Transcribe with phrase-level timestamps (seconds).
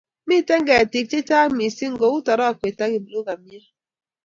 [0.23, 3.65] Kimitei hetik cche chang mising kou tarokwet ak kipligumiat